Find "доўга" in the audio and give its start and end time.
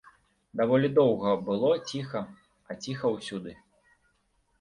0.99-1.33